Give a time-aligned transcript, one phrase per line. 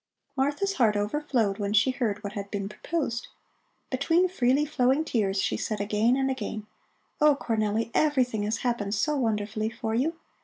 [0.35, 3.27] Martha's heart overflowed when she heard what had been proposed.
[3.91, 6.65] Between freely flowing tears she said again and again:
[7.21, 7.91] "Oh, Cornelli!
[7.93, 10.15] Everything has happened so wonderfully for you.